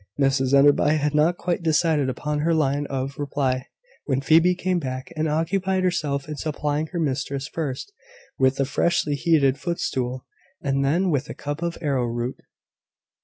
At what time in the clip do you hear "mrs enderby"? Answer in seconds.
0.19-0.97